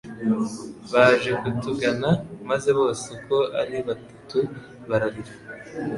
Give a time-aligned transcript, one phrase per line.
[0.91, 2.09] Baje kutugana
[2.49, 4.39] maze bose uko ari batatu
[4.89, 5.33] bararira